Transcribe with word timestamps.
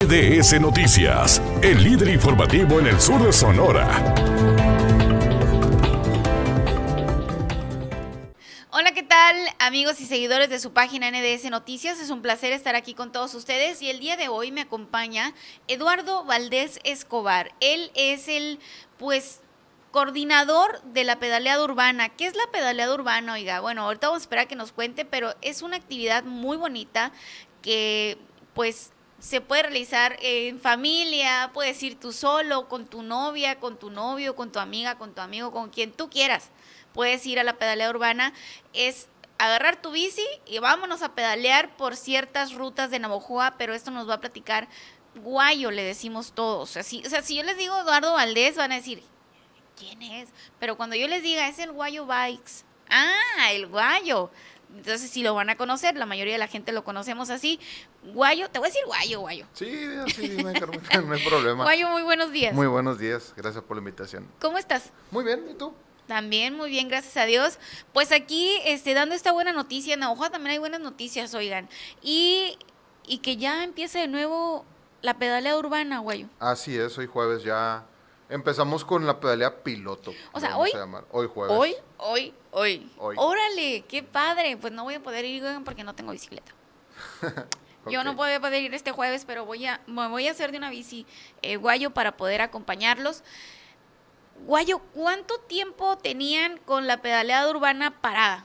NDS 0.00 0.60
Noticias, 0.60 1.42
el 1.60 1.82
líder 1.82 2.10
informativo 2.10 2.78
en 2.78 2.86
el 2.86 3.00
sur 3.00 3.20
de 3.20 3.32
Sonora. 3.32 4.14
Hola, 8.70 8.92
¿qué 8.94 9.02
tal 9.02 9.36
amigos 9.58 10.00
y 10.00 10.06
seguidores 10.06 10.50
de 10.50 10.60
su 10.60 10.72
página 10.72 11.10
NDS 11.10 11.50
Noticias? 11.50 11.98
Es 11.98 12.10
un 12.10 12.22
placer 12.22 12.52
estar 12.52 12.76
aquí 12.76 12.94
con 12.94 13.10
todos 13.10 13.34
ustedes 13.34 13.82
y 13.82 13.90
el 13.90 13.98
día 13.98 14.16
de 14.16 14.28
hoy 14.28 14.52
me 14.52 14.60
acompaña 14.60 15.34
Eduardo 15.66 16.24
Valdés 16.24 16.78
Escobar. 16.84 17.50
Él 17.58 17.90
es 17.96 18.28
el, 18.28 18.60
pues, 18.98 19.40
coordinador 19.90 20.80
de 20.84 21.02
la 21.02 21.18
pedaleada 21.18 21.64
urbana. 21.64 22.08
¿Qué 22.08 22.26
es 22.28 22.36
la 22.36 22.46
pedaleada 22.52 22.94
urbana? 22.94 23.32
Oiga, 23.32 23.58
bueno, 23.58 23.82
ahorita 23.82 24.06
vamos 24.06 24.20
a 24.20 24.26
esperar 24.26 24.44
a 24.44 24.48
que 24.48 24.54
nos 24.54 24.70
cuente, 24.70 25.04
pero 25.04 25.34
es 25.42 25.62
una 25.62 25.76
actividad 25.76 26.22
muy 26.22 26.56
bonita 26.56 27.10
que, 27.62 28.16
pues, 28.54 28.92
se 29.18 29.40
puede 29.40 29.62
realizar 29.62 30.16
en 30.20 30.60
familia, 30.60 31.50
puedes 31.52 31.82
ir 31.82 31.98
tú 31.98 32.12
solo, 32.12 32.68
con 32.68 32.86
tu 32.86 33.02
novia, 33.02 33.58
con 33.58 33.78
tu 33.78 33.90
novio, 33.90 34.36
con 34.36 34.52
tu 34.52 34.58
amiga, 34.58 34.96
con 34.96 35.14
tu 35.14 35.20
amigo, 35.20 35.52
con 35.52 35.70
quien 35.70 35.92
tú 35.92 36.08
quieras. 36.08 36.50
Puedes 36.92 37.26
ir 37.26 37.38
a 37.40 37.44
la 37.44 37.58
pedalea 37.58 37.90
urbana. 37.90 38.32
Es 38.72 39.08
agarrar 39.38 39.80
tu 39.80 39.90
bici 39.90 40.26
y 40.46 40.58
vámonos 40.58 41.02
a 41.02 41.14
pedalear 41.14 41.76
por 41.76 41.96
ciertas 41.96 42.54
rutas 42.54 42.90
de 42.90 42.98
Navojoa, 42.98 43.54
pero 43.58 43.74
esto 43.74 43.90
nos 43.90 44.08
va 44.08 44.14
a 44.14 44.20
platicar 44.20 44.68
Guayo, 45.14 45.70
le 45.70 45.82
decimos 45.82 46.32
todos. 46.32 46.70
Si, 46.70 47.04
o 47.04 47.10
sea, 47.10 47.22
si 47.22 47.36
yo 47.36 47.42
les 47.42 47.56
digo 47.56 47.76
Eduardo 47.78 48.12
Valdés, 48.12 48.56
van 48.56 48.72
a 48.72 48.76
decir, 48.76 49.02
¿quién 49.76 50.00
es? 50.02 50.28
Pero 50.58 50.76
cuando 50.76 50.96
yo 50.96 51.08
les 51.08 51.22
diga, 51.22 51.48
es 51.48 51.58
el 51.58 51.72
Guayo 51.72 52.06
Bikes. 52.06 52.64
Ah, 52.88 53.52
el 53.52 53.66
Guayo. 53.66 54.30
Entonces, 54.76 55.10
si 55.10 55.22
lo 55.22 55.34
van 55.34 55.50
a 55.50 55.56
conocer, 55.56 55.96
la 55.96 56.06
mayoría 56.06 56.34
de 56.34 56.38
la 56.38 56.46
gente 56.46 56.72
lo 56.72 56.84
conocemos 56.84 57.30
así. 57.30 57.58
Guayo, 58.12 58.50
te 58.50 58.58
voy 58.58 58.66
a 58.66 58.70
decir 58.70 58.84
Guayo, 58.86 59.20
Guayo. 59.20 59.46
Sí, 59.54 59.66
sí, 60.14 60.28
no 60.42 60.48
hay, 60.48 60.54
no 61.04 61.14
hay 61.14 61.24
problema. 61.28 61.64
Guayo, 61.64 61.88
muy 61.90 62.02
buenos 62.02 62.30
días. 62.32 62.54
Muy 62.54 62.66
buenos 62.66 62.98
días, 62.98 63.32
gracias 63.36 63.64
por 63.64 63.76
la 63.76 63.80
invitación. 63.80 64.28
¿Cómo 64.40 64.58
estás? 64.58 64.90
Muy 65.10 65.24
bien, 65.24 65.44
¿y 65.50 65.54
tú? 65.54 65.72
También 66.06 66.56
muy 66.56 66.70
bien, 66.70 66.88
gracias 66.88 67.16
a 67.18 67.24
Dios. 67.26 67.58
Pues 67.92 68.12
aquí, 68.12 68.52
este, 68.64 68.94
dando 68.94 69.14
esta 69.14 69.32
buena 69.32 69.52
noticia, 69.52 69.94
en 69.94 70.00
Navajo 70.00 70.30
también 70.30 70.52
hay 70.52 70.58
buenas 70.58 70.80
noticias, 70.80 71.34
oigan. 71.34 71.68
Y, 72.02 72.56
y 73.06 73.18
que 73.18 73.36
ya 73.36 73.62
empiece 73.64 73.98
de 73.98 74.08
nuevo 74.08 74.64
la 75.02 75.18
pedalea 75.18 75.56
urbana, 75.56 75.98
Guayo. 75.98 76.28
Así 76.40 76.76
es, 76.76 76.96
hoy 76.98 77.06
jueves 77.06 77.42
ya 77.42 77.84
empezamos 78.28 78.84
con 78.84 79.06
la 79.06 79.20
pedalea 79.20 79.62
piloto. 79.62 80.12
O 80.32 80.40
sea, 80.40 80.56
hoy. 80.56 80.70
a. 80.72 81.04
Hoy 81.10 81.28
jueves. 81.32 81.56
Hoy, 81.56 81.74
hoy, 81.98 82.34
hoy. 82.50 82.92
Hoy. 82.98 83.16
Órale, 83.18 83.84
qué 83.88 84.02
padre. 84.02 84.56
Pues 84.56 84.72
no 84.72 84.84
voy 84.84 84.94
a 84.94 85.02
poder 85.02 85.24
ir 85.24 85.44
porque 85.64 85.84
no 85.84 85.94
tengo 85.94 86.12
bicicleta. 86.12 86.52
Yo 87.86 88.04
no 88.04 88.10
Ok. 88.10 88.16
puedo 88.16 88.40
poder 88.40 88.62
ir 88.62 88.74
este 88.74 88.92
jueves, 88.92 89.24
pero 89.24 89.46
voy 89.46 89.64
a, 89.66 89.80
me 89.86 90.08
voy 90.08 90.28
a 90.28 90.32
hacer 90.32 90.52
de 90.52 90.58
una 90.58 90.68
bici 90.68 91.06
eh, 91.42 91.56
Guayo 91.56 91.92
para 91.92 92.16
poder 92.16 92.42
acompañarlos. 92.42 93.22
Guayo, 94.44 94.80
¿cuánto 94.92 95.38
tiempo 95.38 95.96
tenían 95.96 96.58
con 96.58 96.86
la 96.86 97.00
pedaleada 97.00 97.50
urbana 97.50 98.00
parada? 98.00 98.44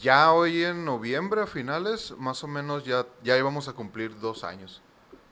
Ya 0.00 0.32
hoy 0.32 0.64
en 0.64 0.84
noviembre, 0.84 1.42
a 1.42 1.46
finales, 1.46 2.12
más 2.18 2.42
o 2.42 2.48
menos 2.48 2.84
ya, 2.84 3.06
ya 3.22 3.36
íbamos 3.36 3.68
a 3.68 3.74
cumplir 3.74 4.18
dos 4.18 4.42
años 4.44 4.82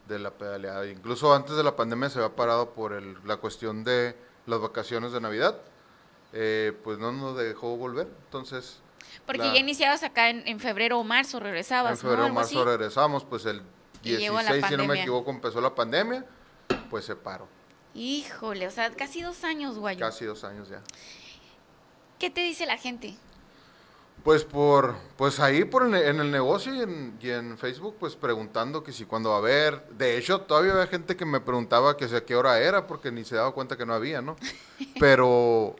de 0.08 0.19
la 0.19 0.31
pedaleada. 0.33 0.86
Incluso 0.86 1.33
antes 1.34 1.56
de 1.56 1.62
la 1.62 1.77
pandemia 1.77 2.11
se 2.11 2.19
había 2.19 2.34
parado 2.36 2.70
por 2.70 2.92
el- 2.92 3.17
la 3.25 3.36
cuestión 3.36 3.84
de 3.84 4.17
las 4.47 4.61
vacaciones 4.61 5.12
de 5.12 5.20
Navidad. 5.20 5.58
Eh, 6.33 6.72
pues 6.83 6.98
no 6.98 7.12
nos 7.12 7.36
dejó 7.36 7.77
volver. 7.77 8.08
Entonces, 8.27 8.78
Porque 9.27 9.42
La- 9.42 9.53
ya 9.55 9.61
iniciabas 9.61 10.03
acá 10.05 10.30
en, 10.30 10.47
en 10.48 10.58
febrero 10.58 10.98
o 10.98 11.05
marzo, 11.05 11.39
regresabas, 11.39 11.92
en 11.92 11.98
febrero 11.98 12.27
o 12.27 12.28
marzo 12.30 12.61
así. 12.61 12.64
regresamos. 12.64 13.25
Pues 13.25 13.45
el 13.47 13.62
Y 14.03 14.17
llegó 14.17 14.36
la 14.36 14.53
16, 14.53 14.67
si 14.69 14.77
no 14.77 14.86
me 14.86 15.00
equivoco, 15.00 15.30
empezó 15.30 15.61
la 15.61 15.75
pandemia. 15.75 16.25
Pues 16.89 17.05
se 17.05 17.14
paró. 17.17 17.47
Híjole, 17.95 18.67
o 18.67 18.70
sea, 18.70 18.91
casi 18.92 19.20
dos 19.20 19.45
años, 19.45 19.77
Guayo. 19.78 20.00
Casi 20.00 20.25
dos 20.25 20.45
años 20.45 20.69
ya. 20.70 20.80
¿Qué 22.19 22.30
te 22.30 22.41
dice 22.41 22.64
la 22.67 22.78
gente? 22.78 23.14
Pues 24.25 24.45
por, 24.45 24.95
pues 25.17 25.41
ahí 25.41 25.65
por 25.65 25.85
el- 25.85 25.95
en 25.97 26.21
el 26.21 26.31
negocio 26.31 26.73
y 26.75 26.81
en, 26.83 27.19
y 27.21 27.31
en 27.31 27.59
Facebook, 27.59 27.97
pues 27.99 28.15
preguntando 28.15 28.85
que 28.85 28.93
si 28.93 29.05
cuándo 29.05 29.31
va 29.31 29.37
a 29.37 29.39
haber. 29.39 29.85
De 29.91 30.17
hecho, 30.17 30.43
todavía 30.43 30.73
había 30.73 30.87
gente 30.87 31.17
que 31.17 31.25
me 31.25 31.41
preguntaba 31.41 31.97
que 31.97 32.09
si 32.09 32.15
a 32.15 32.25
qué 32.25 32.37
hora 32.37 32.61
era, 32.61 32.87
porque 32.87 33.11
ni 33.11 33.25
se 33.25 33.35
daba 33.35 33.51
cuenta 33.53 33.77
que 33.77 33.85
no 33.85 33.95
había, 33.95 34.23
¿no? 34.23 34.37
Pero 35.01 35.75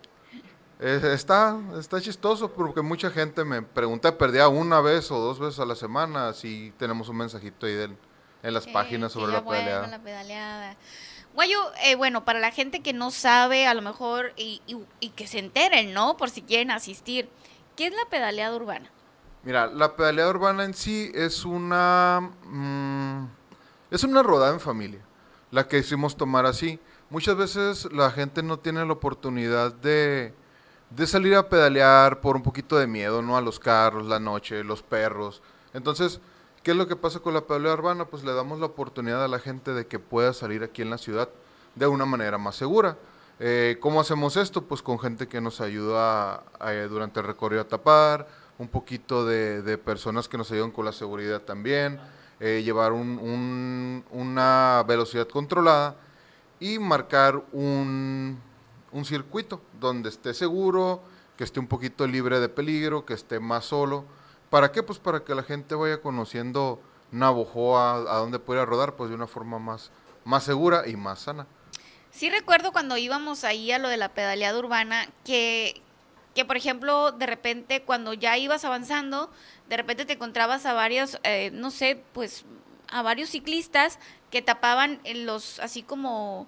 eh, 0.81 1.01
está, 1.15 1.57
está 1.79 2.01
chistoso 2.01 2.53
porque 2.53 2.83
mucha 2.83 3.11
gente 3.11 3.45
me 3.45 3.63
pregunta, 3.63 4.19
perdía 4.19 4.49
una 4.49 4.81
vez 4.81 5.11
o 5.13 5.19
dos 5.21 5.39
veces 5.39 5.61
a 5.61 5.65
la 5.65 5.77
semana, 5.77 6.29
así 6.29 6.73
tenemos 6.79 7.09
un 7.09 7.19
mensajito 7.19 7.67
ahí 7.67 7.75
del- 7.75 7.97
en 8.43 8.55
las 8.55 8.67
páginas 8.67 9.13
sobre 9.13 9.33
la 9.33 9.45
pedaleada. 9.45 9.87
la 9.87 9.99
pedaleada. 10.03 10.77
Guayo, 11.33 11.59
eh, 11.85 11.95
bueno, 11.95 12.25
para 12.25 12.41
la 12.41 12.51
gente 12.51 12.81
que 12.83 12.93
no 12.93 13.13
sabe, 13.13 13.69
a 13.69 13.75
lo 13.75 13.83
mejor, 13.83 14.33
y, 14.37 14.61
y- 14.67 14.85
y 14.99 15.11
que 15.11 15.29
se 15.29 15.39
enteren, 15.39 15.95
¿no? 15.95 16.17
Por 16.17 16.29
si 16.29 16.43
quieren 16.43 16.73
asistir. 16.73 17.29
¿Qué 17.77 17.87
es 17.87 17.95
la 17.95 18.05
pedaleada 18.11 18.55
urbana? 18.55 18.91
Mira, 19.45 19.67
la 19.67 19.97
pedaleada 19.97 20.31
urbana 20.31 20.65
en 20.65 20.75
sí 20.75 21.11
es 21.15 21.45
una 21.45 22.31
mm, 22.45 23.27
es 23.91 24.05
una 24.05 24.23
rodada 24.23 24.53
en 24.53 24.61
familia, 24.61 25.01
la 25.51 25.69
que 25.69 25.79
hicimos 25.79 26.17
tomar 26.17 26.47
así. 26.47 26.79
Muchas 27.11 27.37
veces 27.37 27.93
la 27.93 28.11
gente 28.11 28.43
no 28.43 28.59
tiene 28.59 28.85
la 28.87 28.93
oportunidad 28.93 29.73
de, 29.73 30.33
de 30.89 31.07
salir 31.07 31.35
a 31.35 31.49
pedalear 31.49 32.21
por 32.21 32.37
un 32.37 32.43
poquito 32.43 32.79
de 32.79 32.87
miedo, 32.87 33.21
¿no? 33.21 33.37
A 33.37 33.43
los 33.43 33.59
carros, 33.59 34.07
la 34.07 34.19
noche, 34.19 34.65
los 34.65 34.83
perros. 34.83 35.43
Entonces, 35.75 36.21
¿qué 36.63 36.71
es 36.71 36.77
lo 36.77 36.87
que 36.87 36.97
pasa 36.97 37.21
con 37.21 37.35
la 37.35 37.43
pedaleada 37.43 37.75
urbana? 37.75 38.05
Pues 38.07 38.25
le 38.25 38.33
damos 38.33 38.61
la 38.61 38.67
oportunidad 38.67 39.23
a 39.23 39.29
la 39.29 39.39
gente 39.39 39.73
de 39.73 39.87
que 39.87 39.99
pueda 39.99 40.33
salir 40.33 40.63
aquí 40.63 40.81
en 40.81 40.89
la 40.91 40.99
ciudad 40.99 41.29
de 41.75 41.87
una 41.87 42.07
manera 42.07 42.39
más 42.39 42.57
segura. 42.57 42.97
Eh, 43.41 43.79
¿Cómo 43.81 44.01
hacemos 44.01 44.37
esto? 44.37 44.63
Pues 44.65 44.83
con 44.83 44.99
gente 44.99 45.27
que 45.27 45.41
nos 45.41 45.61
ayuda 45.61 46.45
eh, 46.67 46.87
durante 46.89 47.21
el 47.21 47.27
recorrido 47.27 47.63
a 47.63 47.69
tapar, 47.69 48.29
un 48.59 48.69
poquito 48.69 49.27
de, 49.27 49.79
personas 49.79 50.29
que 50.29 50.39
nos 50.39 50.51
ayudan 50.53 50.71
con 50.71 50.85
la 50.85 50.93
seguridad 50.93 51.41
también, 51.43 51.99
eh, 52.41 52.63
llevar 52.65 52.93
un- 52.93 53.19
un- 53.19 54.05
una 54.11 54.85
velocidad 54.87 55.27
controlada 55.29 55.97
y 56.61 56.79
marcar 56.79 57.43
un, 57.53 58.39
un 58.93 59.05
circuito 59.05 59.61
donde 59.81 60.09
esté 60.11 60.35
seguro, 60.35 61.03
que 61.37 61.45
esté 61.45 61.59
un 61.59 61.67
poquito 61.67 62.07
libre 62.07 62.39
de 62.39 62.49
peligro, 62.49 63.05
que 63.05 63.15
esté 63.15 63.41
más 63.41 63.65
solo. 63.65 64.05
¿Para 64.51 64.71
qué? 64.71 64.83
Pues 64.83 64.99
para 64.99 65.25
que 65.25 65.35
la 65.35 65.43
gente 65.43 65.75
vaya 65.75 66.01
conociendo 66.01 66.81
Navojoa, 67.11 67.95
a 67.97 68.19
dónde 68.19 68.39
puede 68.39 68.65
rodar, 68.65 68.95
pues 68.97 69.11
de 69.11 69.17
una 69.17 69.27
forma 69.27 69.59
más 69.59 70.45
segura 70.45 70.87
y 70.87 70.97
más 70.97 71.21
sana. 71.21 71.47
Sí 72.13 72.29
recuerdo 72.29 72.73
cuando 72.73 72.99
íbamos 72.99 73.43
ahí 73.43 73.73
a 73.73 73.79
lo 73.79 73.89
de 73.89 73.97
la 73.97 74.11
pedaleada 74.11 74.59
urbana, 74.59 75.09
que, 75.25 75.81
que 76.35 76.45
por 76.45 76.59
ejemplo, 76.59 77.11
de 77.11 77.27
repente 77.27 77.83
cuando 77.83 78.13
ya 78.13 78.37
ibas 78.37 78.65
avanzando, 78.67 79.31
de 79.69 79.79
repente 79.79 80.05
te 80.05 80.13
encontrabas 80.13 80.67
a 80.67 80.75
varios, 80.75 81.19
eh, 81.25 81.51
no 81.55 81.71
sé, 81.71 82.05
pues 82.13 82.45
a 82.91 83.01
varios 83.01 83.31
ciclistas 83.31 83.99
que 84.31 84.43
tapaban 84.43 85.01
los, 85.15 85.59
así 85.61 85.83
como 85.83 86.47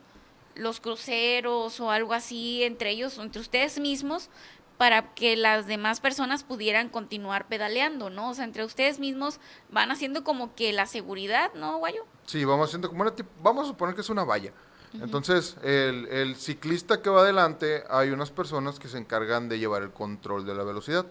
los 0.54 0.80
cruceros 0.80 1.80
o 1.80 1.90
algo 1.90 2.12
así 2.12 2.62
entre 2.62 2.90
ellos, 2.90 3.18
entre 3.18 3.40
ustedes 3.40 3.80
mismos, 3.80 4.28
para 4.76 5.14
que 5.14 5.34
las 5.36 5.66
demás 5.66 6.00
personas 6.00 6.44
pudieran 6.44 6.90
continuar 6.90 7.48
pedaleando, 7.48 8.10
¿no? 8.10 8.30
O 8.30 8.34
sea, 8.34 8.44
entre 8.44 8.64
ustedes 8.64 8.98
mismos 8.98 9.40
van 9.70 9.90
haciendo 9.90 10.24
como 10.24 10.54
que 10.54 10.74
la 10.74 10.84
seguridad, 10.84 11.54
¿no, 11.54 11.78
Guayo? 11.78 12.04
Sí, 12.26 12.44
vamos 12.44 12.68
haciendo 12.68 12.88
como 12.88 13.02
una 13.02 13.14
vamos 13.40 13.64
a 13.64 13.68
suponer 13.68 13.94
que 13.94 14.02
es 14.02 14.10
una 14.10 14.24
valla. 14.24 14.52
Entonces, 15.00 15.56
el, 15.62 16.36
ciclista 16.36 17.02
que 17.02 17.10
va 17.10 17.22
adelante, 17.22 17.84
hay 17.90 18.10
unas 18.10 18.30
personas 18.30 18.78
que 18.78 18.88
se 18.88 18.98
encargan 18.98 19.48
de 19.48 19.58
llevar 19.58 19.82
el 19.82 19.90
control 19.90 20.46
de 20.46 20.54
la 20.54 20.62
velocidad. 20.62 21.06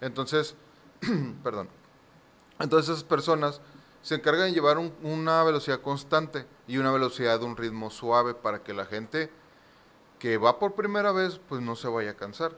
Entonces, 0.00 0.54
perdón. 1.42 1.68
Entonces 2.60 2.90
esas 2.90 3.04
personas 3.04 3.60
se 4.02 4.16
encargan 4.16 4.46
de 4.46 4.52
llevar 4.52 4.78
un- 4.78 4.94
una 5.02 5.42
velocidad 5.42 5.80
constante 5.80 6.46
y 6.66 6.78
una 6.78 6.92
velocidad 6.92 7.40
de 7.40 7.46
un 7.46 7.56
ritmo 7.56 7.90
suave 7.90 8.34
para 8.34 8.62
que 8.62 8.72
la 8.72 8.84
gente 8.86 9.30
que 10.18 10.38
va 10.38 10.58
por 10.58 10.74
primera 10.74 11.12
vez, 11.12 11.40
pues 11.48 11.60
no 11.60 11.76
se 11.76 11.88
vaya 11.88 12.12
a 12.12 12.16
cansar. 12.16 12.56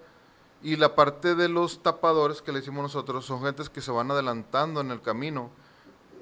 Y 0.63 0.77
la 0.77 0.95
parte 0.95 1.35
de 1.35 1.49
los 1.49 1.83
tapadores 1.83 2.43
que 2.43 2.53
le 2.53 2.61
hicimos 2.61 2.83
nosotros 2.83 3.25
son 3.25 3.43
gentes 3.43 3.71
que 3.71 3.81
se 3.81 3.91
van 3.91 4.11
adelantando 4.11 4.81
en 4.81 4.91
el 4.91 5.01
camino 5.01 5.51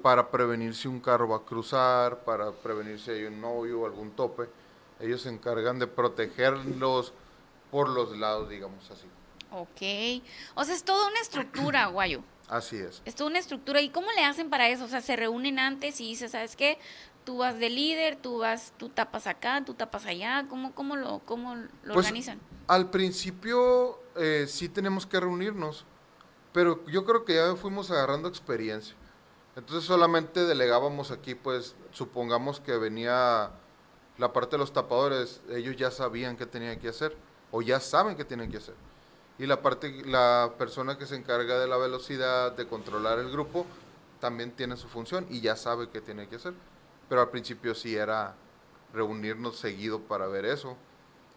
para 0.01 0.31
prevenir 0.31 0.75
si 0.75 0.87
un 0.87 0.99
carro 0.99 1.27
va 1.27 1.37
a 1.37 1.45
cruzar, 1.45 2.23
para 2.23 2.51
prevenir 2.51 2.99
si 2.99 3.11
hay 3.11 3.23
un 3.25 3.39
novio 3.41 3.81
o 3.81 3.85
algún 3.85 4.11
tope. 4.11 4.49
Ellos 4.99 5.21
se 5.21 5.29
encargan 5.29 5.79
de 5.79 5.87
protegerlos 5.87 7.13
por 7.71 7.89
los 7.89 8.17
lados, 8.17 8.49
digamos 8.49 8.89
así. 8.91 9.07
Ok. 9.51 10.23
O 10.55 10.63
sea, 10.63 10.75
es 10.75 10.83
toda 10.83 11.07
una 11.07 11.19
estructura, 11.21 11.85
Guayo. 11.91 12.21
Así 12.47 12.77
es. 12.77 13.01
Es 13.05 13.15
toda 13.15 13.29
una 13.29 13.39
estructura. 13.39 13.81
¿Y 13.81 13.89
cómo 13.89 14.07
le 14.11 14.23
hacen 14.25 14.49
para 14.49 14.69
eso? 14.69 14.85
O 14.85 14.87
sea, 14.87 15.01
se 15.01 15.15
reúnen 15.15 15.59
antes 15.59 16.01
y 16.01 16.07
dices, 16.09 16.31
¿sabes 16.31 16.55
qué? 16.55 16.79
Tú 17.23 17.37
vas 17.37 17.59
de 17.59 17.69
líder, 17.69 18.15
tú 18.15 18.39
vas, 18.39 18.73
tú 18.77 18.89
tapas 18.89 19.27
acá, 19.27 19.63
tú 19.63 19.75
tapas 19.75 20.05
allá. 20.05 20.45
¿Cómo, 20.49 20.73
cómo 20.73 20.95
lo, 20.95 21.19
cómo 21.19 21.55
lo 21.55 21.93
Pues, 21.93 22.07
organizan? 22.07 22.39
Al 22.67 22.89
principio 22.89 23.99
eh, 24.15 24.45
sí 24.47 24.67
tenemos 24.69 25.05
que 25.05 25.19
reunirnos, 25.19 25.85
pero 26.51 26.83
yo 26.87 27.05
creo 27.05 27.25
que 27.25 27.35
ya 27.35 27.55
fuimos 27.55 27.91
agarrando 27.91 28.27
experiencia. 28.29 28.95
Entonces 29.59 29.83
solamente 29.83 30.45
delegábamos 30.45 31.11
aquí, 31.11 31.35
pues 31.35 31.75
supongamos 31.91 32.61
que 32.61 32.77
venía 32.77 33.51
la 34.17 34.31
parte 34.31 34.51
de 34.51 34.57
los 34.59 34.71
tapadores, 34.71 35.41
ellos 35.49 35.75
ya 35.75 35.91
sabían 35.91 36.37
qué 36.37 36.45
tenían 36.45 36.79
que 36.79 36.87
hacer 36.87 37.13
o 37.51 37.61
ya 37.61 37.81
saben 37.81 38.15
qué 38.15 38.23
tienen 38.23 38.49
que 38.49 38.55
hacer. 38.55 38.75
Y 39.37 39.47
la 39.47 39.61
parte, 39.61 40.01
la 40.05 40.53
persona 40.57 40.97
que 40.97 41.05
se 41.05 41.17
encarga 41.17 41.59
de 41.59 41.67
la 41.67 41.75
velocidad, 41.75 42.53
de 42.53 42.67
controlar 42.69 43.19
el 43.19 43.33
grupo, 43.33 43.65
también 44.21 44.51
tiene 44.51 44.77
su 44.77 44.87
función 44.87 45.27
y 45.29 45.41
ya 45.41 45.57
sabe 45.57 45.89
qué 45.89 45.99
tiene 45.99 46.29
que 46.29 46.37
hacer. 46.37 46.53
Pero 47.09 47.19
al 47.19 47.29
principio 47.29 47.75
sí 47.75 47.97
era 47.97 48.35
reunirnos 48.93 49.57
seguido 49.57 49.99
para 49.99 50.27
ver 50.27 50.45
eso. 50.45 50.77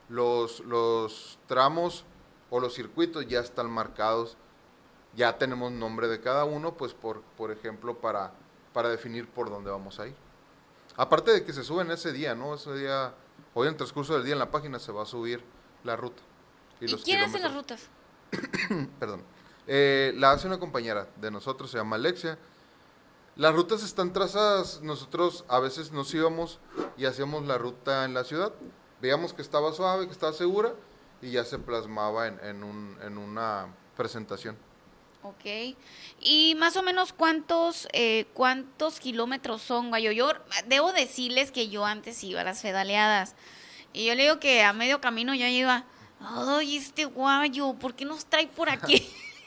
Los, 0.09 0.61
los 0.61 1.41
tramos 1.49 2.05
o 2.51 2.61
los 2.61 2.73
circuitos 2.73 3.27
ya 3.27 3.41
están 3.41 3.69
marcados, 3.69 4.37
ya 5.15 5.39
tenemos 5.39 5.73
nombre 5.73 6.09
de 6.09 6.21
cada 6.21 6.45
uno, 6.45 6.75
pues 6.75 6.95
por, 6.95 7.23
por 7.37 7.51
ejemplo, 7.51 7.99
para, 7.99 8.33
para 8.73 8.89
definir 8.89 9.29
por 9.29 9.51
dónde 9.51 9.71
vamos 9.71 9.99
a 10.01 10.07
ir. 10.07 10.15
Aparte 10.97 11.33
de 11.33 11.45
que 11.45 11.53
se 11.53 11.65
suben 11.65 11.91
ese 11.91 12.13
día, 12.13 12.35
¿no? 12.35 12.55
Ese 12.55 12.75
día, 12.75 13.15
hoy 13.55 13.67
en 13.67 13.73
el 13.73 13.77
transcurso 13.77 14.15
del 14.15 14.25
día 14.25 14.35
en 14.35 14.39
la 14.39 14.51
página 14.51 14.79
se 14.79 14.93
va 14.93 15.03
a 15.03 15.07
subir 15.07 15.43
la 15.85 15.97
ruta. 15.97 16.23
¿Y, 16.81 16.95
quién 16.97 17.21
hace 17.21 17.39
las 17.39 17.55
rutas? 17.55 17.89
Perdón. 18.99 19.23
Eh, 19.67 20.13
la 20.17 20.33
hace 20.33 20.47
una 20.47 20.59
compañera 20.59 21.09
de 21.17 21.31
nosotros, 21.31 21.71
se 21.71 21.79
llama 21.79 21.97
Alexia. 21.97 22.39
Las 23.37 23.55
rutas 23.55 23.83
están 23.83 24.13
trazadas, 24.13 24.83
nosotros 24.83 25.45
a 25.49 25.59
veces 25.61 25.93
nos 25.93 26.13
íbamos 26.13 26.59
y 26.99 27.07
hacíamos 27.07 27.47
la 27.47 27.57
ruta 27.57 28.05
en 28.05 28.13
la 28.13 28.25
ciudad. 28.25 28.53
Veíamos 29.01 29.33
que 29.33 29.41
estaba 29.41 29.73
suave, 29.73 30.07
que 30.07 30.13
estaba 30.13 30.33
segura 30.33 30.75
y 31.23 31.31
ya 31.31 31.45
se 31.45 31.59
plasmaba 31.59 32.27
en, 32.27 32.39
en, 32.43 32.65
un, 32.65 32.99
en 33.03 33.17
una 33.17 33.69
presentación. 33.97 34.57
Ok. 35.23 35.77
¿Y 36.21 36.55
más 36.57 36.77
o 36.77 36.83
menos 36.83 37.13
cuántos, 37.13 37.89
eh, 37.93 38.27
cuántos 38.35 38.99
kilómetros 38.99 39.63
son, 39.63 39.89
Guayo? 39.91 40.11
Yo 40.11 40.33
debo 40.67 40.93
decirles 40.93 41.53
que 41.53 41.69
yo 41.69 41.87
antes 41.87 42.23
iba 42.25 42.41
a 42.41 42.45
las 42.45 42.63
pedaleadas. 42.63 43.37
Y 43.93 44.07
yo 44.07 44.15
le 44.15 44.25
digo 44.25 44.41
que 44.41 44.63
a 44.63 44.73
medio 44.73 45.01
camino 45.01 45.35
ya 45.35 45.49
iba, 45.49 45.85
ay, 46.21 46.77
este 46.77 47.05
guayo, 47.05 47.75
¿por 47.75 47.95
qué 47.95 48.05
nos 48.05 48.25
trae 48.27 48.49
por 48.49 48.69
aquí? 48.69 49.07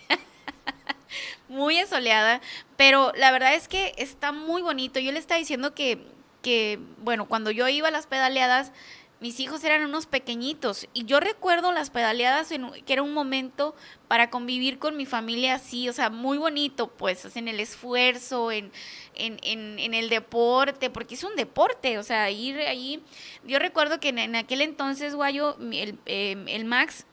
muy 1.50 1.80
asoleada, 1.80 2.42
pero 2.77 3.12
la 3.16 3.31
verdad 3.31 3.56
es 3.56 3.68
que 3.68 3.94
está 3.98 4.31
muy 4.31 4.62
bonito. 4.62 5.00
Yo 5.00 5.12
le 5.12 5.19
estaba 5.19 5.39
diciendo 5.39 5.74
que, 5.74 6.06
que, 6.42 6.80
bueno, 7.00 7.27
cuando 7.27 7.51
yo 7.51 7.68
iba 7.68 7.88
a 7.88 7.92
las 7.92 8.07
pedaleadas, 8.07 8.72
mis 9.21 9.39
hijos 9.39 9.63
eran 9.63 9.83
unos 9.83 10.06
pequeñitos 10.06 10.88
y 10.94 11.06
yo 11.06 11.19
recuerdo 11.19 11.71
las 11.71 11.89
pedaleadas 11.89 12.51
en, 12.51 12.71
que 12.85 12.94
era 12.94 13.01
un 13.01 13.13
momento 13.13 13.75
para 14.07 14.29
convivir 14.29 14.77
con 14.77 14.97
mi 14.97 15.06
familia 15.06 15.56
así, 15.56 15.88
o 15.88 15.94
sea, 15.94 16.09
muy 16.09 16.38
bonito, 16.38 16.88
pues, 16.88 17.35
en 17.35 17.47
el 17.47 17.59
esfuerzo, 17.59 18.51
en, 18.51 18.71
en, 19.15 19.39
en, 19.41 19.94
el 19.94 20.09
deporte, 20.09 20.89
porque 20.89 21.15
es 21.15 21.23
un 21.23 21.35
deporte, 21.35 21.97
o 21.97 22.03
sea, 22.03 22.29
ir 22.29 22.59
ahí. 22.59 23.03
Yo 23.45 23.57
recuerdo 23.59 24.00
que 24.00 24.09
en, 24.09 24.35
aquel 24.35 24.62
entonces, 24.62 25.15
Guayo, 25.15 25.57
el, 25.71 25.97
em, 26.06 26.47
el 26.47 26.65
Max, 26.65 27.06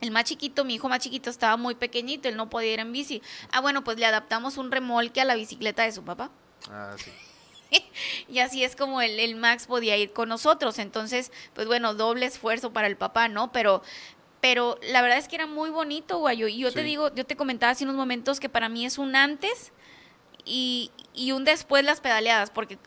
el 0.00 0.10
más 0.10 0.24
chiquito, 0.24 0.64
mi 0.64 0.74
hijo 0.74 0.88
más 0.88 1.00
chiquito 1.00 1.30
estaba 1.30 1.56
muy 1.56 1.74
pequeñito, 1.74 2.28
él 2.28 2.36
no 2.36 2.50
podía 2.50 2.74
ir 2.74 2.80
en 2.80 2.92
bici. 2.92 3.22
Ah, 3.52 3.60
bueno, 3.60 3.84
pues 3.84 3.98
le 3.98 4.06
adaptamos 4.06 4.56
un 4.56 4.70
remolque 4.70 5.20
a 5.20 5.24
la 5.24 5.34
bicicleta 5.34 5.84
de 5.84 5.92
su 5.92 6.04
papá. 6.04 6.30
Ah, 6.70 6.94
sí. 6.98 7.10
y 8.28 8.38
así 8.38 8.64
es 8.64 8.76
como 8.76 9.00
el, 9.00 9.18
el, 9.18 9.36
Max 9.36 9.66
podía 9.66 9.96
ir 9.96 10.12
con 10.12 10.28
nosotros. 10.28 10.78
Entonces, 10.78 11.32
pues 11.54 11.66
bueno, 11.66 11.94
doble 11.94 12.26
esfuerzo 12.26 12.72
para 12.72 12.86
el 12.86 12.96
papá, 12.96 13.28
¿no? 13.28 13.52
Pero, 13.52 13.82
pero 14.40 14.78
la 14.82 15.02
verdad 15.02 15.18
es 15.18 15.28
que 15.28 15.36
era 15.36 15.46
muy 15.46 15.70
bonito, 15.70 16.18
Guayo. 16.18 16.48
Y 16.48 16.58
yo 16.58 16.72
te 16.72 16.82
digo, 16.82 17.14
yo 17.14 17.24
te 17.26 17.36
comentaba 17.36 17.72
hace 17.72 17.84
unos 17.84 17.96
momentos 17.96 18.40
que 18.40 18.48
para 18.48 18.68
mí 18.68 18.86
es 18.86 18.98
un 18.98 19.16
antes 19.16 19.72
y, 20.44 20.90
y 21.14 21.32
un 21.32 21.44
después 21.44 21.84
las 21.84 22.00
pedaleadas, 22.00 22.50
porque 22.50 22.78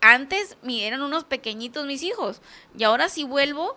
antes 0.00 0.56
eran 0.66 1.02
unos 1.02 1.24
pequeñitos 1.24 1.86
mis 1.86 2.02
hijos. 2.02 2.40
Y 2.76 2.84
ahora 2.84 3.08
si 3.08 3.24
vuelvo, 3.24 3.76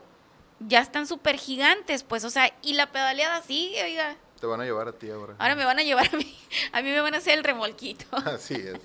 ya 0.60 0.80
están 0.80 1.08
súper 1.08 1.38
gigantes, 1.38 2.04
pues, 2.04 2.24
o 2.24 2.30
sea, 2.30 2.54
y 2.62 2.74
la 2.74 2.92
pedaleada 2.92 3.42
sigue, 3.42 3.84
oiga. 3.84 4.18
Te 4.40 4.48
van 4.48 4.60
a 4.62 4.66
llevar 4.66 4.88
a 4.90 4.94
ti 4.94 5.10
ahora. 5.10 5.36
Ahora 5.40 5.56
me 5.56 5.66
van 5.66 5.80
a 5.80 5.84
llevar 5.84 6.10
a 6.14 6.18
mí. 6.18 6.38
A 6.74 6.82
mí 6.82 6.90
me 6.90 7.00
van 7.00 7.14
a 7.14 7.18
hacer 7.18 7.38
el 7.38 7.44
remolquito. 7.44 8.06
Así 8.26 8.56
es. 8.56 8.80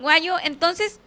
Guayo, 0.00 0.36
entonces 0.42 1.00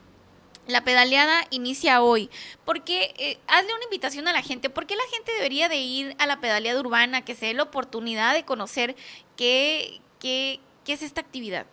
la 0.68 0.84
pedaleada 0.84 1.46
inicia 1.50 2.02
hoy. 2.02 2.30
Porque 2.66 3.14
eh, 3.18 3.40
hazle 3.48 3.74
una 3.74 3.84
invitación 3.84 4.28
a 4.28 4.34
la 4.34 4.42
gente. 4.42 4.70
¿Por 4.70 4.86
qué 4.86 4.96
la 4.96 5.04
gente 5.12 5.32
debería 5.34 5.70
de 5.70 5.78
ir 5.78 6.16
a 6.20 6.26
la 6.26 6.40
pedaleada 6.40 6.80
urbana? 6.80 7.24
Que 7.24 7.36
se 7.36 7.48
dé 7.48 7.54
la 7.54 7.64
oportunidad 7.64 8.34
de 8.34 8.46
conocer 8.46 8.96
qué, 9.36 10.02
qué, 10.20 10.60
qué 10.86 10.94
es 10.94 11.02
esta 11.02 11.22
actividad. 11.22 11.66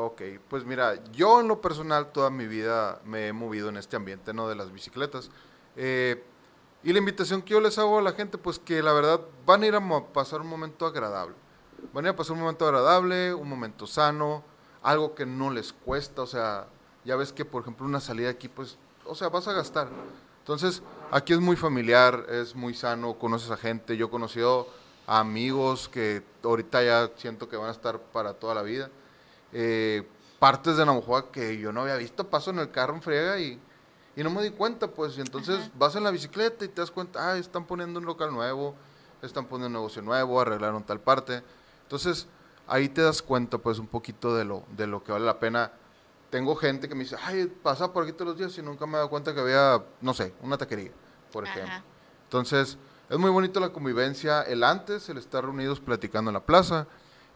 Ok, 0.00 0.22
pues 0.48 0.64
mira, 0.64 1.02
yo 1.10 1.40
en 1.40 1.48
lo 1.48 1.60
personal 1.60 2.12
toda 2.12 2.30
mi 2.30 2.46
vida 2.46 3.00
me 3.04 3.26
he 3.26 3.32
movido 3.32 3.68
en 3.68 3.76
este 3.76 3.96
ambiente, 3.96 4.32
¿no? 4.32 4.48
De 4.48 4.54
las 4.54 4.72
bicicletas. 4.72 5.30
Eh, 5.74 6.22
y 6.84 6.92
la 6.92 7.00
invitación 7.00 7.42
que 7.42 7.54
yo 7.54 7.60
les 7.60 7.78
hago 7.78 7.98
a 7.98 8.02
la 8.02 8.12
gente, 8.12 8.38
pues 8.38 8.60
que 8.60 8.80
la 8.80 8.92
verdad 8.92 9.20
van 9.44 9.64
a 9.64 9.66
ir 9.66 9.74
a 9.74 10.12
pasar 10.12 10.40
un 10.40 10.46
momento 10.46 10.86
agradable. 10.86 11.34
Van 11.92 12.04
a 12.04 12.08
ir 12.08 12.14
a 12.14 12.16
pasar 12.16 12.34
un 12.34 12.40
momento 12.40 12.64
agradable, 12.64 13.34
un 13.34 13.48
momento 13.48 13.88
sano, 13.88 14.44
algo 14.88 15.14
que 15.14 15.26
no 15.26 15.50
les 15.50 15.72
cuesta, 15.72 16.22
o 16.22 16.26
sea, 16.26 16.66
ya 17.04 17.14
ves 17.16 17.32
que 17.32 17.44
por 17.44 17.62
ejemplo 17.62 17.84
una 17.84 18.00
salida 18.00 18.30
aquí, 18.30 18.48
pues, 18.48 18.78
o 19.04 19.14
sea, 19.14 19.28
vas 19.28 19.46
a 19.46 19.52
gastar. 19.52 19.88
Entonces, 20.38 20.82
aquí 21.10 21.34
es 21.34 21.40
muy 21.40 21.56
familiar, 21.56 22.24
es 22.30 22.54
muy 22.54 22.72
sano, 22.72 23.18
conoces 23.18 23.50
a 23.50 23.58
gente, 23.58 23.98
yo 23.98 24.06
he 24.06 24.10
conocido 24.10 24.66
a 25.06 25.20
amigos 25.20 25.90
que 25.90 26.22
ahorita 26.42 26.82
ya 26.82 27.10
siento 27.16 27.50
que 27.50 27.58
van 27.58 27.68
a 27.68 27.72
estar 27.72 27.98
para 27.98 28.32
toda 28.32 28.54
la 28.54 28.62
vida. 28.62 28.88
Eh, 29.52 30.08
partes 30.38 30.78
de 30.78 30.86
Navajoa 30.86 31.30
que 31.30 31.58
yo 31.58 31.70
no 31.70 31.82
había 31.82 31.96
visto, 31.96 32.28
paso 32.28 32.50
en 32.50 32.58
el 32.58 32.70
carro 32.70 32.94
en 32.94 33.02
friega 33.02 33.38
y, 33.38 33.60
y 34.16 34.22
no 34.22 34.30
me 34.30 34.42
di 34.42 34.50
cuenta, 34.50 34.88
pues, 34.88 35.18
y 35.18 35.20
entonces 35.20 35.70
vas 35.74 35.96
en 35.96 36.04
la 36.04 36.10
bicicleta 36.10 36.64
y 36.64 36.68
te 36.68 36.80
das 36.80 36.90
cuenta, 36.90 37.30
ah, 37.32 37.36
están 37.36 37.66
poniendo 37.66 38.00
un 38.00 38.06
local 38.06 38.32
nuevo, 38.32 38.74
están 39.20 39.44
poniendo 39.44 39.66
un 39.66 39.82
negocio 39.84 40.00
nuevo, 40.00 40.40
arreglaron 40.40 40.82
tal 40.82 41.00
parte. 41.00 41.42
Entonces, 41.82 42.26
ahí 42.68 42.88
te 42.88 43.02
das 43.02 43.22
cuenta 43.22 43.58
pues 43.58 43.78
un 43.78 43.86
poquito 43.86 44.36
de 44.36 44.44
lo, 44.44 44.64
de 44.76 44.86
lo 44.86 45.02
que 45.02 45.12
vale 45.12 45.24
la 45.24 45.38
pena. 45.38 45.72
Tengo 46.30 46.54
gente 46.56 46.88
que 46.88 46.94
me 46.94 47.04
dice, 47.04 47.16
ay, 47.22 47.46
pasa 47.46 47.92
por 47.92 48.04
aquí 48.04 48.12
todos 48.12 48.28
los 48.28 48.38
días 48.38 48.56
y 48.58 48.62
nunca 48.62 48.86
me 48.86 48.92
he 48.92 48.96
dado 48.96 49.08
cuenta 49.08 49.34
que 49.34 49.40
había, 49.40 49.82
no 50.00 50.12
sé, 50.12 50.34
una 50.42 50.58
taquería, 50.58 50.92
por 51.32 51.44
ejemplo. 51.44 51.82
Entonces, 52.24 52.76
es 53.08 53.18
muy 53.18 53.30
bonito 53.30 53.58
la 53.60 53.70
convivencia, 53.70 54.42
el 54.42 54.62
antes, 54.62 55.08
el 55.08 55.16
estar 55.16 55.42
reunidos 55.42 55.80
platicando 55.80 56.28
en 56.30 56.34
la 56.34 56.44
plaza, 56.44 56.86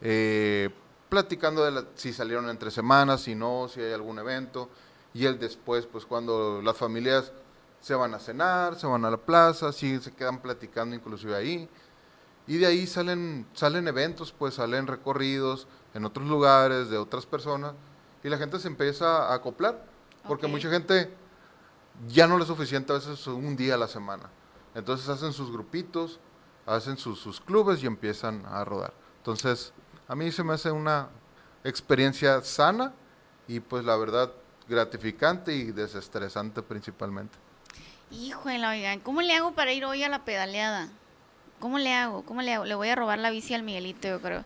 eh, 0.02 0.69
platicando 1.08 1.64
de 1.64 1.87
si 1.94 2.12
salieron 2.12 2.50
entre 2.50 2.70
semanas, 2.70 3.23
si 3.23 3.34
no, 3.34 3.69
si 3.69 3.81
hay 3.81 3.94
algún 3.94 4.19
evento, 4.19 4.69
y 5.14 5.25
el 5.25 5.38
después, 5.38 5.87
pues 5.87 6.05
cuando 6.05 6.61
las 6.62 6.76
familias 6.76 7.32
se 7.81 7.94
van 7.94 8.12
a 8.12 8.19
cenar, 8.19 8.79
se 8.79 8.86
van 8.86 9.05
a 9.06 9.10
la 9.10 9.17
plaza, 9.17 9.72
si 9.72 9.98
se 9.98 10.12
quedan 10.12 10.41
platicando 10.43 10.94
inclusive 10.94 11.34
ahí. 11.34 11.69
Y 12.46 12.58
de 12.58 12.67
ahí 12.67 12.87
salen, 12.87 13.46
salen 13.55 13.87
eventos, 13.89 14.32
pues 14.32 14.55
salen 14.55 14.87
recorridos 14.87 15.69
en 15.94 16.05
otros 16.05 16.27
lugares 16.27 16.91
de 16.91 16.99
otras 16.99 17.27
personas 17.27 17.75
y 18.25 18.29
la 18.29 18.39
gente 18.39 18.58
se 18.58 18.69
empieza 18.69 19.29
a 19.29 19.34
acoplar, 19.34 19.84
porque 20.27 20.46
mucha 20.46 20.70
gente 20.70 21.13
ya 22.08 22.27
no 22.27 22.37
le 22.37 22.43
es 22.43 22.49
suficiente 22.49 22.93
a 22.93 22.96
veces 22.96 23.27
un 23.27 23.56
día 23.56 23.75
a 23.75 23.79
la 23.79 23.89
semana. 23.89 24.31
Entonces 24.75 25.08
hacen 25.08 25.32
sus 25.32 25.51
grupitos, 25.51 26.20
hacen 26.67 26.96
sus, 26.96 27.19
sus 27.19 27.41
clubes 27.41 27.82
y 27.82 27.87
empiezan 27.87 28.44
a 28.46 28.65
rodar. 28.65 28.93
Entonces, 29.19 29.72
a 30.08 30.15
mí 30.15 30.31
se 30.32 30.43
me 30.43 30.55
hace 30.55 30.70
una 30.70 31.08
experiencia 31.65 32.41
sana 32.43 32.93
y 33.46 33.61
pues 33.61 33.84
la 33.84 33.96
verdad 33.96 34.32
gratificante 34.69 35.55
y 35.55 35.72
desestresante 35.72 36.63
principalmente. 36.63 37.37
Híjole, 38.11 38.67
oigan, 38.67 39.01
¿cómo 39.01 39.22
le 39.22 39.34
hago 39.34 39.53
para 39.53 39.72
ir 39.72 39.84
hoy 39.84 40.05
a 40.05 40.08
la 40.08 40.25
pedaleada? 40.25 40.89
¿Cómo 41.62 41.78
le 41.78 41.94
hago? 41.94 42.24
¿Cómo 42.24 42.42
le 42.42 42.52
hago? 42.52 42.64
Le 42.64 42.74
voy 42.74 42.88
a 42.88 42.96
robar 42.96 43.20
la 43.20 43.31
bici 43.31 43.54
al 43.54 43.62
Miguelito, 43.62 44.08
yo 44.08 44.20
creo. 44.20 44.44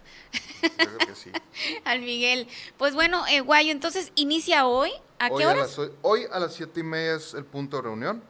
creo 0.61 0.99
que 0.99 1.14
sí. 1.14 1.32
al 1.87 2.00
Miguel. 2.00 2.46
Pues 2.76 2.92
bueno, 2.92 3.26
eh, 3.26 3.40
Guayo, 3.40 3.73
entonces 3.73 4.12
inicia 4.16 4.66
hoy. 4.66 4.90
¿A 5.18 5.30
qué 5.30 5.46
hora? 5.46 5.66
hoy 6.02 6.26
a 6.30 6.38
las 6.38 6.52
siete 6.52 6.80
y 6.80 6.82
media 6.82 7.14
es 7.14 7.32
el 7.32 7.46
punto 7.46 7.78
de 7.78 7.85
reunión 7.85 8.23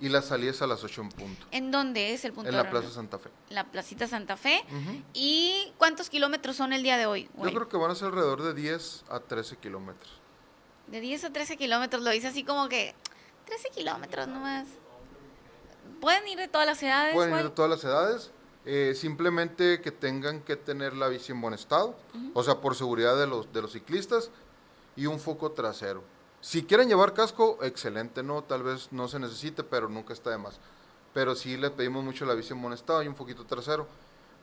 y 0.00 0.10
la 0.10 0.22
salida 0.22 0.52
es 0.52 0.62
a 0.62 0.68
las 0.68 0.84
ocho 0.84 1.02
en 1.02 1.08
punto. 1.08 1.44
¿En 1.50 1.72
dónde 1.72 2.14
es 2.14 2.24
el 2.24 2.32
punto 2.32 2.52
de 2.52 2.56
reunión? 2.56 2.68
En 2.68 2.72
la 2.72 2.80
Plaza 2.80 2.94
Santa 2.94 3.18
Fe. 3.18 3.30
La 3.48 3.64
Placita 3.64 4.06
Santa 4.06 4.36
Fe. 4.36 4.64
¿Y 5.12 5.72
cuántos 5.76 6.08
kilómetros 6.08 6.54
son 6.54 6.72
el 6.72 6.84
día 6.84 6.96
de 6.96 7.06
hoy? 7.06 7.28
Yo 7.36 7.50
creo 7.50 7.68
que 7.68 7.76
van 7.76 7.90
a 7.90 7.96
ser 7.96 8.10
alrededor 8.10 8.44
de 8.44 8.54
10 8.54 9.06
a 9.10 9.18
13 9.18 9.56
kilómetros. 9.56 10.20
De 10.86 11.00
10 11.00 11.24
a 11.24 11.32
13 11.32 11.56
kilómetros, 11.56 12.00
lo 12.04 12.10
dice 12.10 12.28
así 12.28 12.44
como 12.44 12.68
que 12.68 12.94
13 13.46 13.70
kilómetros 13.70 14.28
nomás. 14.28 14.68
¿Pueden 16.00 16.26
ir 16.28 16.38
de 16.38 16.48
todas 16.48 16.66
las 16.66 16.82
edades? 16.82 17.14
Pueden 17.14 17.36
ir 17.36 17.44
de 17.44 17.50
todas 17.50 17.70
las 17.70 17.84
edades. 17.84 18.30
Eh, 18.66 18.94
simplemente 18.96 19.82
que 19.82 19.90
tengan 19.90 20.40
que 20.40 20.56
tener 20.56 20.94
la 20.94 21.08
bici 21.08 21.32
en 21.32 21.40
buen 21.40 21.52
estado, 21.52 21.94
o 22.32 22.42
sea, 22.42 22.62
por 22.62 22.74
seguridad 22.74 23.14
de 23.18 23.26
los, 23.26 23.52
de 23.52 23.60
los 23.60 23.72
ciclistas, 23.72 24.30
y 24.96 25.06
un 25.06 25.20
foco 25.20 25.52
trasero. 25.52 26.02
Si 26.40 26.64
quieren 26.64 26.88
llevar 26.88 27.12
casco, 27.12 27.58
excelente, 27.62 28.22
¿no? 28.22 28.42
Tal 28.42 28.62
vez 28.62 28.88
no 28.90 29.08
se 29.08 29.18
necesite, 29.18 29.64
pero 29.64 29.88
nunca 29.88 30.12
está 30.12 30.30
de 30.30 30.38
más. 30.38 30.60
Pero 31.12 31.34
sí 31.34 31.56
le 31.56 31.70
pedimos 31.70 32.04
mucho 32.04 32.24
la 32.24 32.34
bici 32.34 32.52
en 32.52 32.62
buen 32.62 32.74
estado 32.74 33.02
y 33.02 33.08
un 33.08 33.16
foquito 33.16 33.44
trasero. 33.44 33.86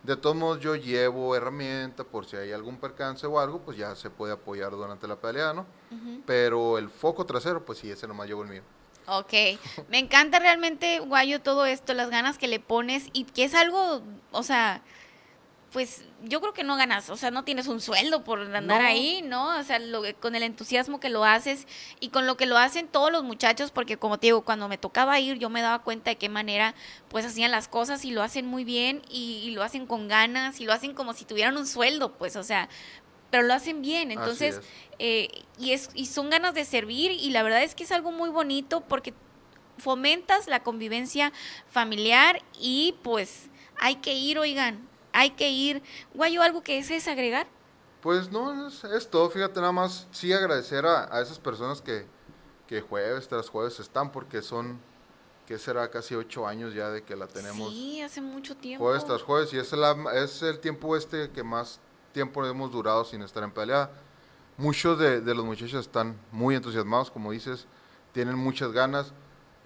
De 0.04 0.16
todos 0.16 0.36
modos, 0.36 0.60
yo 0.60 0.76
llevo 0.76 1.36
herramienta 1.36 2.04
por 2.04 2.26
si 2.26 2.36
hay 2.36 2.52
algún 2.52 2.78
percance 2.78 3.28
o 3.28 3.40
algo, 3.40 3.60
pues 3.60 3.78
ya 3.78 3.96
se 3.96 4.10
puede 4.10 4.34
apoyar 4.34 4.72
durante 4.72 5.08
la 5.08 5.16
pelea, 5.16 5.54
¿no? 5.54 5.66
Pero 6.26 6.78
el 6.78 6.90
foco 6.90 7.26
trasero, 7.26 7.64
pues 7.64 7.80
sí, 7.80 7.92
ese 7.92 8.08
nomás 8.08 8.28
llevo 8.28 8.44
el 8.44 8.50
mío. 8.50 8.64
Ok, 9.08 9.34
me 9.90 10.00
encanta 10.00 10.40
realmente, 10.40 11.00
Guayo, 11.00 11.42
todo 11.42 11.66
esto, 11.66 11.94
las 11.94 12.10
ganas 12.10 12.38
que 12.38 12.48
le 12.48 12.60
pones 12.60 13.08
y 13.14 13.24
que 13.26 13.44
es 13.44 13.56
algo, 13.56 14.02
o 14.32 14.44
sea, 14.44 14.82
pues 15.72 16.04
yo 16.26 16.42
creo 16.42 16.54
que 16.54 16.66
no 16.66 16.76
ganas, 16.76 17.10
o 17.10 17.16
sea, 17.16 17.32
no 17.32 17.46
tienes 17.46 17.68
un 17.68 17.80
sueldo 17.80 18.26
por 18.26 18.42
andar 18.42 18.82
No. 18.82 18.88
ahí, 18.88 19.22
¿no? 19.24 19.58
O 19.58 19.64
sea, 19.64 19.80
lo- 19.80 20.04
con 20.20 20.36
el 20.36 20.44
entusiasmo 20.44 21.00
que 21.00 21.08
lo 21.10 21.24
haces 21.24 21.66
y 22.02 22.10
con 22.10 22.28
lo 22.28 22.36
que 22.36 22.46
lo 22.46 22.58
hacen 22.58 22.90
todos 22.90 23.10
los 23.10 23.24
muchachos, 23.24 23.72
porque 23.72 23.96
como 23.96 24.18
te 24.20 24.28
digo, 24.28 24.42
cuando 24.42 24.68
me 24.68 24.78
tocaba 24.78 25.18
ir, 25.22 25.40
yo 25.40 25.50
me 25.50 25.62
daba 25.62 25.80
cuenta 25.80 26.10
de 26.12 26.18
qué 26.18 26.28
manera 26.28 26.76
pues 27.08 27.26
hacían 27.26 27.52
las 27.52 27.70
cosas 27.70 28.04
y 28.04 28.12
lo 28.12 28.22
hacen 28.22 28.46
muy 28.46 28.66
bien 28.66 29.02
y, 29.10 29.42
y 29.46 29.52
lo 29.52 29.64
hacen 29.64 29.88
con 29.88 30.10
ganas 30.10 30.60
y 30.60 30.66
lo 30.66 30.74
hacen 30.74 30.94
como 30.94 31.14
si 31.14 31.24
tuvieran 31.24 31.56
un 31.56 31.66
sueldo, 31.66 32.14
pues, 32.18 32.36
o 32.36 32.44
sea, 32.44 32.68
pero 33.32 33.44
lo 33.44 33.54
hacen 33.54 33.82
bien, 33.82 34.12
entonces, 34.12 34.58
es. 34.58 34.66
eh, 35.00 35.30
y, 35.58 35.72
es, 35.72 35.90
y 35.96 36.06
son 36.06 36.30
ganas 36.30 36.54
de 36.54 36.66
servir 36.66 37.12
y 37.12 37.32
la 37.32 37.42
verdad 37.44 37.64
es 37.64 37.74
que 37.74 37.84
es 37.86 37.92
algo 37.92 38.12
muy 38.12 38.30
bonito 38.30 38.82
porque 38.82 39.14
fomentas 39.78 40.48
la 40.48 40.62
convivencia 40.62 41.32
familiar 41.68 42.42
y 42.60 42.96
pues 43.04 43.50
hay 43.80 43.96
que 43.96 44.14
ir, 44.14 44.38
oigan, 44.38 44.88
hay 45.14 45.32
que 45.32 45.50
ir. 45.50 45.82
Guayo, 46.14 46.42
¿algo 46.44 46.62
que 46.62 46.76
desees 46.76 47.08
agregar? 47.08 47.48
Pues 48.02 48.32
no, 48.32 48.68
es, 48.68 48.84
es 48.84 49.10
todo, 49.10 49.30
fíjate, 49.30 49.60
nada 49.60 49.72
más 49.72 50.08
sí 50.12 50.34
agradecer 50.34 50.86
a, 50.86 51.16
a 51.16 51.22
esas 51.22 51.40
personas 51.40 51.82
que, 51.82 52.06
que 52.68 52.82
jueves 52.82 53.28
tras 53.28 53.50
jueves 53.50 53.80
están, 53.80 54.12
porque 54.12 54.42
son, 54.42 54.80
que 55.48 55.58
será 55.58 55.90
casi 55.90 56.16
ocho 56.16 56.48
años 56.48 56.74
ya 56.74 56.90
de 56.90 57.04
que 57.04 57.16
la 57.16 57.28
tenemos 57.28 57.72
Sí, 57.72 58.02
hace 58.02 58.22
mucho 58.22 58.56
tiempo. 58.58 58.86
jueves 58.86 59.06
tras 59.06 59.22
jueves, 59.22 59.54
y 59.54 59.58
es, 59.58 59.72
la, 59.74 59.96
es 60.16 60.42
el 60.42 60.60
tiempo 60.60 60.96
este 60.98 61.30
que 61.32 61.44
más 61.44 61.80
tiempo 62.12 62.46
hemos 62.46 62.72
durado 62.72 63.06
sin 63.06 63.22
estar 63.22 63.44
en 63.44 63.52
pelea. 63.52 63.90
Muchos 64.58 65.00
de, 65.00 65.22
los 65.22 65.46
muchachos 65.46 65.86
están 65.86 66.18
muy 66.32 66.56
entusiasmados, 66.56 67.10
como 67.10 67.32
dices, 67.32 67.66
tienen 68.12 68.36
muchas 68.36 68.72
ganas, 68.72 69.14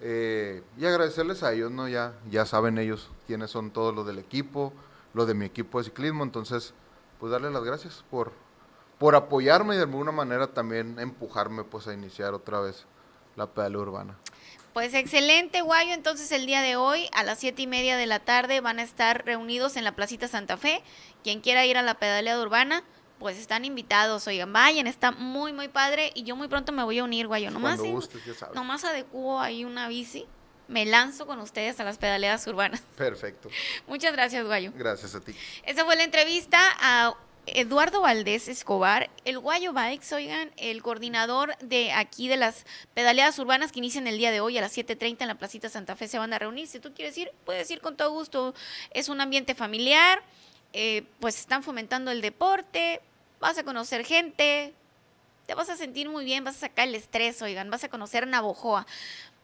eh, 0.00 0.62
y 0.78 0.86
agradecerles 0.86 1.42
a 1.42 1.52
ellos, 1.52 1.70
¿no? 1.70 1.88
Ya, 1.88 2.14
ya 2.30 2.46
saben 2.46 2.78
ellos 2.78 3.10
quiénes 3.26 3.50
son 3.50 3.70
todos 3.70 3.94
los 3.94 4.06
del 4.06 4.18
equipo, 4.18 4.72
los 5.12 5.26
de 5.26 5.34
mi 5.34 5.44
equipo 5.44 5.78
de 5.78 5.84
ciclismo, 5.84 6.22
entonces, 6.22 6.72
pues 7.18 7.32
darles 7.32 7.52
las 7.52 7.64
gracias 7.64 8.04
por, 8.10 8.32
por 8.98 9.14
apoyarme 9.14 9.74
y 9.74 9.78
de 9.78 9.84
alguna 9.84 10.12
manera 10.12 10.46
también 10.46 10.98
empujarme 10.98 11.64
pues 11.64 11.86
a 11.88 11.94
iniciar 11.94 12.34
otra 12.34 12.60
vez 12.60 12.86
la 13.36 13.46
pedalea 13.46 13.80
urbana. 13.80 14.16
Pues 14.76 14.92
excelente, 14.92 15.62
Guayo. 15.62 15.94
Entonces 15.94 16.30
el 16.32 16.44
día 16.44 16.60
de 16.60 16.76
hoy 16.76 17.08
a 17.12 17.24
las 17.24 17.38
siete 17.38 17.62
y 17.62 17.66
media 17.66 17.96
de 17.96 18.04
la 18.04 18.18
tarde 18.18 18.60
van 18.60 18.78
a 18.78 18.82
estar 18.82 19.24
reunidos 19.24 19.74
en 19.78 19.84
la 19.84 19.92
Placita 19.92 20.28
Santa 20.28 20.58
Fe. 20.58 20.82
Quien 21.24 21.40
quiera 21.40 21.64
ir 21.64 21.78
a 21.78 21.82
la 21.82 21.94
pedaleada 21.94 22.42
urbana, 22.42 22.84
pues 23.18 23.38
están 23.38 23.64
invitados. 23.64 24.26
Oigan, 24.26 24.52
vayan, 24.52 24.86
está 24.86 25.12
muy, 25.12 25.54
muy 25.54 25.68
padre. 25.68 26.10
Y 26.14 26.24
yo 26.24 26.36
muy 26.36 26.48
pronto 26.48 26.72
me 26.72 26.84
voy 26.84 26.98
a 26.98 27.04
unir, 27.04 27.26
Guayo. 27.26 27.50
Nomás, 27.52 27.78
Cuando 27.78 27.94
gustes, 27.94 28.22
ya 28.26 28.34
sabes. 28.34 28.54
nomás 28.54 28.84
adecuo 28.84 29.40
ahí 29.40 29.64
una 29.64 29.88
bici. 29.88 30.26
Me 30.68 30.84
lanzo 30.84 31.26
con 31.26 31.40
ustedes 31.40 31.80
a 31.80 31.84
las 31.84 31.96
pedaleadas 31.96 32.46
urbanas. 32.46 32.82
Perfecto. 32.98 33.48
Muchas 33.86 34.12
gracias, 34.12 34.44
Guayo. 34.44 34.72
Gracias 34.76 35.14
a 35.14 35.22
ti. 35.22 35.34
Esa 35.62 35.86
fue 35.86 35.96
la 35.96 36.04
entrevista 36.04 36.58
a 36.78 37.16
Eduardo 37.46 38.00
Valdés 38.00 38.48
Escobar, 38.48 39.08
el 39.24 39.38
Guayo 39.38 39.72
Bikes, 39.72 40.12
oigan, 40.14 40.50
el 40.56 40.82
coordinador 40.82 41.56
de 41.58 41.92
aquí 41.92 42.26
de 42.28 42.36
las 42.36 42.66
pedaleadas 42.92 43.38
urbanas 43.38 43.70
que 43.70 43.78
inician 43.78 44.08
el 44.08 44.18
día 44.18 44.32
de 44.32 44.40
hoy 44.40 44.58
a 44.58 44.60
las 44.60 44.76
7.30 44.76 45.18
en 45.20 45.28
la 45.28 45.36
Placita 45.36 45.68
Santa 45.68 45.94
Fe 45.94 46.08
se 46.08 46.18
van 46.18 46.32
a 46.32 46.38
reunir. 46.38 46.66
Si 46.66 46.80
tú 46.80 46.92
quieres 46.92 47.16
ir, 47.16 47.30
puedes 47.44 47.70
ir 47.70 47.80
con 47.80 47.96
todo 47.96 48.10
gusto. 48.10 48.54
Es 48.90 49.08
un 49.08 49.20
ambiente 49.20 49.54
familiar, 49.54 50.22
eh, 50.72 51.04
pues 51.20 51.38
están 51.38 51.62
fomentando 51.62 52.10
el 52.10 52.20
deporte, 52.20 53.00
vas 53.38 53.56
a 53.58 53.62
conocer 53.62 54.04
gente, 54.04 54.74
te 55.46 55.54
vas 55.54 55.70
a 55.70 55.76
sentir 55.76 56.08
muy 56.08 56.24
bien, 56.24 56.42
vas 56.42 56.56
a 56.56 56.60
sacar 56.60 56.88
el 56.88 56.96
estrés, 56.96 57.40
oigan, 57.42 57.70
vas 57.70 57.84
a 57.84 57.88
conocer 57.88 58.26
Navojoa. 58.26 58.86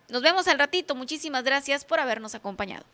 Nos 0.09 0.23
vemos 0.23 0.49
al 0.49 0.59
ratito. 0.59 0.95
Muchísimas 0.95 1.45
gracias 1.45 1.85
por 1.85 2.01
habernos 2.01 2.35
acompañado. 2.35 2.85